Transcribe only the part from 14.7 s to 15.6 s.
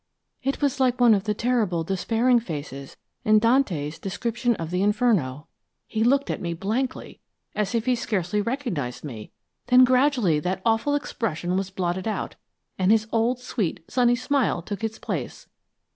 its place.